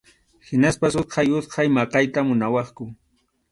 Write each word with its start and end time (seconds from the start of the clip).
Hinaspas 0.47 0.93
utqay 1.01 1.29
utqay 1.37 1.67
maqayta 1.75 2.19
munawaqku. 2.27 2.83